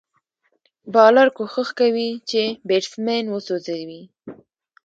بالر 0.93 1.27
کوښښ 1.37 1.69
کوي، 1.79 2.09
چي 2.29 2.43
بېټسمېن 2.67 3.25
وسوځوي. 3.29 4.01